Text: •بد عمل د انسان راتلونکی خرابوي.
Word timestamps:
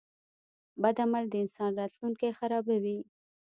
•بد 0.81 0.95
عمل 1.03 1.23
د 1.29 1.33
انسان 1.43 1.71
راتلونکی 1.81 2.29
خرابوي. 2.39 2.99